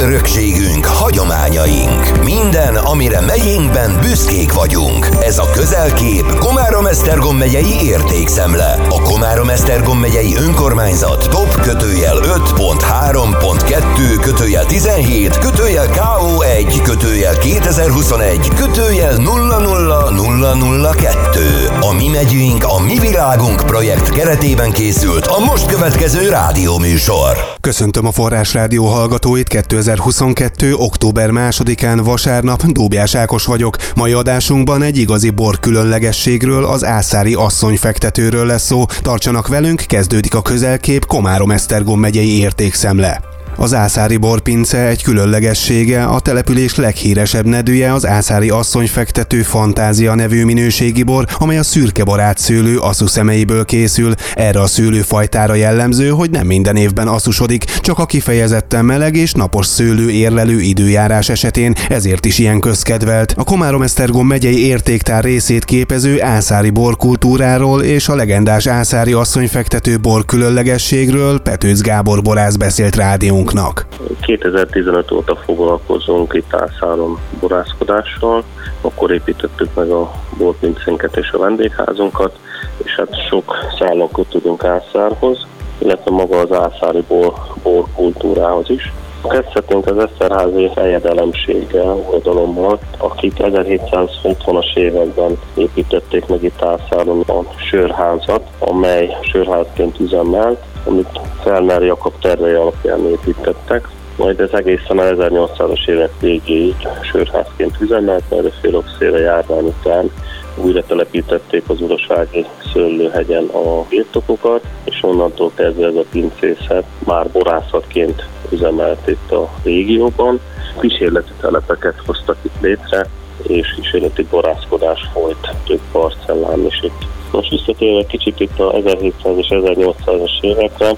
[0.00, 2.09] Örökségünk, hagyományaink.
[2.42, 5.08] Minden, amire megyénkben büszkék vagyunk.
[5.22, 8.76] Ez a közelkép Komárom-Esztergom megyei értékszemle.
[8.88, 21.70] A Komárom-Esztergom megyei önkormányzat top kötőjel 5.3.2 kötőjel 17 kötőjel KO1 kötőjel 2021 kötőjel 00002.
[21.80, 27.36] A Mi megyünk, a Mi világunk projekt keretében készült a most következő rádióműsor.
[27.60, 30.74] Köszöntöm a Forrás Rádió hallgatóit 2022.
[30.74, 32.29] október 2-án vasárnap
[32.66, 33.76] Dóbjás Ákos vagyok.
[33.94, 38.84] Mai adásunkban egy igazi bor különlegességről, az ászári asszony fektetőről lesz szó.
[39.02, 43.29] Tartsanak velünk, kezdődik a közelkép Komárom-Esztergom megyei értékszemle.
[43.56, 51.02] Az ászári borpince egy különlegessége, a település leghíresebb nedője az ászári asszonyfektető fantázia nevű minőségi
[51.02, 54.14] bor, amely a szürke barát szőlő asszu szemeiből készül.
[54.34, 59.66] Erre a szőlőfajtára jellemző, hogy nem minden évben asszusodik, csak a kifejezetten meleg és napos
[59.66, 63.34] szőlő érlelő időjárás esetén, ezért is ilyen közkedvelt.
[63.36, 71.40] A Komárom-Esztergom megyei értéktár részét képező ászári borkultúráról és a legendás ászári asszonyfektető bor különlegességről
[71.40, 73.86] Petőc Gábor borász beszélt rádiónk magunknak?
[74.20, 78.44] 2015 óta foglalkozunk itt ászálon borászkodással,
[78.80, 82.38] akkor építettük meg a borpincénket és a vendégházunkat,
[82.84, 85.46] és hát sok szállon kötődünk ászárhoz,
[85.78, 87.32] illetve maga az ászári bor,
[87.62, 88.92] bor kultúrához is.
[89.28, 99.16] Kezdhetünk az Eszterházi fejedelemséggel, oldalommal, akik 1760-as években építették meg itt Ászálon a sörházat, amely
[99.22, 103.88] sörházként üzemelt, amit Felner Jakab tervei alapján építettek.
[104.16, 106.74] Majd ez egészen a 1800-as évek végéig
[107.12, 110.10] sörházként üzemelt, majd a félokszéle járvány után
[110.56, 118.24] újra telepítették az urasági szőlőhegyen a birtokokat, és onnantól kezdve ez a pincészet már borászatként
[118.50, 120.40] üzemelt itt a régióban.
[120.80, 123.06] Kísérleti telepeket hoztak itt létre,
[123.42, 127.06] és kísérleti borászkodás folyt több parcellán is itt.
[127.32, 130.94] Most visszatérve kicsit itt a 1700 és 1800-as évekre,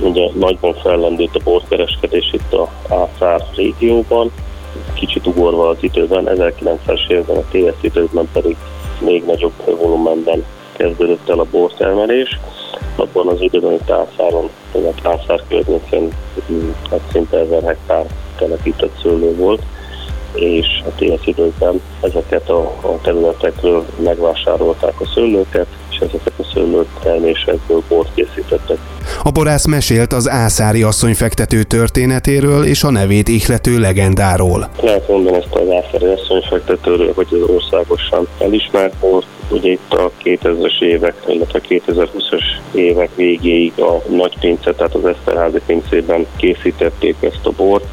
[0.00, 4.32] ugye nagyban fellendült a borkereskedés itt a Ászár régióban,
[4.94, 8.56] kicsit ugorva az időben, 1900-es évben, a TS időben pedig
[9.00, 10.44] még nagyobb volumenben
[10.76, 12.38] kezdődött el a bortermelés.
[12.96, 16.12] Abban az időben itt Ászáron, tehát Ászár környékén
[16.90, 19.62] hát szinte 1000 hektár telepített szőlő volt,
[20.34, 26.86] és a téli időkben ezeket a, a területekről megvásárolták a szőlőket, és ezeket a szőlők
[27.02, 28.78] termésekből bort készítettek.
[29.22, 34.68] A borász mesélt az ászári asszonyfektető történetéről és a nevét ihlető legendáról.
[34.82, 40.82] Lehet mondani ezt az ászári asszonyfektetőről, hogy az országosan elismert bort, ugye itt a 2000-es
[40.82, 47.50] évek, illetve 2020-as évek végéig a nagy pince, tehát az Eszterházi pincében készítették ezt a
[47.50, 47.84] bort,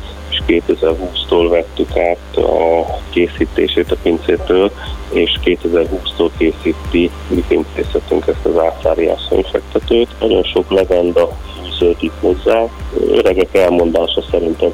[0.48, 4.72] 2020-tól vettük át a készítését a pincétől,
[5.10, 10.08] és 2020-tól készíti mi pincészetünk ezt az ászári asszonyfektetőt.
[10.20, 11.38] Nagyon sok legenda
[11.82, 12.66] fűződik hozzá.
[13.12, 14.72] Öregek elmondása szerint ez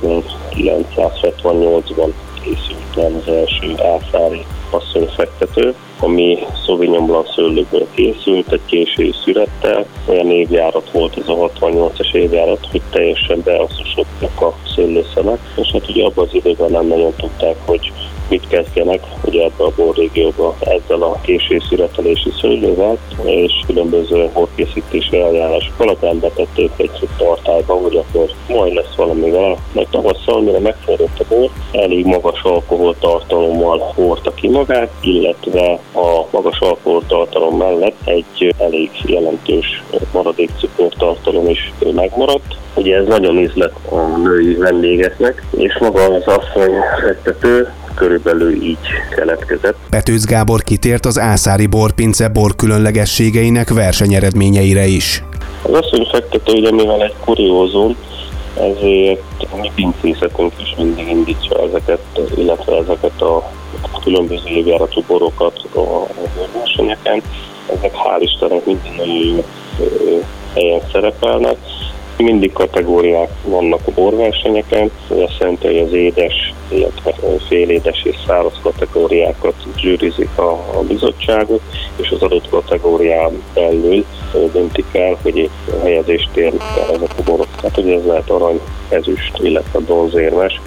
[0.51, 2.11] 978-ban
[2.41, 9.85] készült el az első ászári asszonyfektető, ami Sauvignon Blanc szőlőből készült, egy késői szürettel.
[10.05, 16.05] Olyan évjárat volt ez a 68-as évjárat, hogy teljesen beasszosodtak a szőlőszemek, és hát ugye
[16.05, 17.91] abban az időben nem nagyon tudták, hogy
[18.29, 25.79] mit kezdjenek ugye ebbe a borrégióba ezzel a késő szüretelési szőlővel, és különböző borkészítési eljárások
[25.79, 29.55] alapján betették egy tartályba, hogy akkor majd lesz valami vele.
[29.71, 36.59] Meg tavasszal, mire megforrott a bor, elég magas alkoholtartalommal hordta ki magát, illetve a magas
[36.59, 39.83] alkoholtartalom mellett egy elég jelentős
[40.13, 42.55] maradék cukortartalom is megmaradt.
[42.75, 48.77] Ugye ez nagyon ízlet a női vendégeknek, és maga az asszony fektető körülbelül így
[49.15, 49.75] keletkezett.
[49.89, 55.23] Petőz Gábor kitért az ászári borpince bor különlegességeinek versenyeredményeire is.
[55.61, 57.95] Az asszony fektető ugye mivel egy kuriózum,
[58.55, 62.01] ezért a mi pincészetünk is mindig indítja ezeket,
[62.35, 63.51] illetve ezeket a
[64.03, 66.07] különböző évjáratú borokat a
[66.53, 67.21] versenyeken.
[67.77, 69.43] Ezek hál' Istennek minden nagyon jó
[70.53, 71.57] helyen szerepelnek
[72.17, 77.13] mindig kategóriák vannak a borversenyeken, azt jelenti, hogy az édes, illetve
[77.47, 81.61] félédes és száraz kategóriákat zsűrizik a, a bizottságot,
[81.95, 84.05] és az adott kategórián belül
[84.51, 85.49] döntik el, hogy egy
[85.81, 87.47] helyezést érnek el ezek a borok.
[87.61, 88.59] Tehát ugye ez lehet arany,
[88.89, 90.61] ezüst, illetve bronzérmes,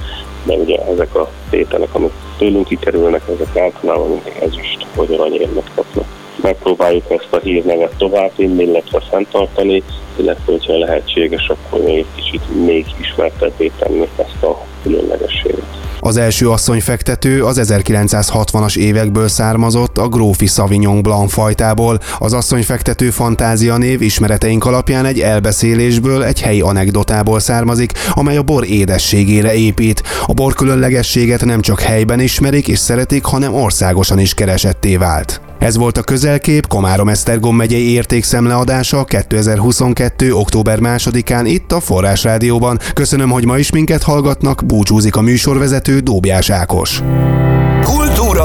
[0.44, 6.18] de ugye ezek a tételek, amik tőlünk kikerülnek, ezek általában mindig ezüst vagy aranyérmet kapnak
[6.42, 9.82] megpróbáljuk ezt a hírnevet továbbvinni, illetve fenntartani,
[10.20, 15.80] illetve hogyha lehetséges, akkor még egy kicsit még ismertebbé tenni ezt a különlegességet.
[16.02, 21.98] Az első asszonyfektető az 1960-as évekből származott a grófi Savignon Blanc fajtából.
[22.18, 28.64] Az asszonyfektető fantázia név ismereteink alapján egy elbeszélésből, egy helyi anekdotából származik, amely a bor
[28.64, 30.02] édességére épít.
[30.26, 35.49] A bor különlegességet nem csak helyben ismerik és szeretik, hanem országosan is keresetté vált.
[35.60, 40.34] Ez volt a közelkép Komárom-Esztergom megyei értékszemleadása 2022.
[40.34, 42.78] október 2-án itt a Forrás Rádióban.
[42.94, 47.02] Köszönöm, hogy ma is minket hallgatnak, búcsúzik a műsorvezető Dóbjás Ákos.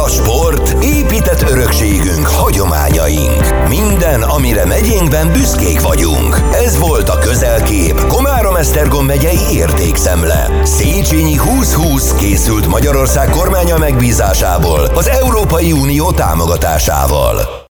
[0.06, 3.68] Kultúra, sport, épített örökségünk, hagyományaink.
[3.68, 6.42] Minden, amire megyénkben büszkék vagyunk.
[6.52, 10.62] Ez volt a közelkép Komárom-Esztergom megyei értékszemle.
[10.64, 17.65] Széchenyi 2020 készült Magyarország kormánya megbízásából az Európai Unió támogatásával.